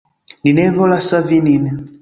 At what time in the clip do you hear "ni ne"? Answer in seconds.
0.45-0.65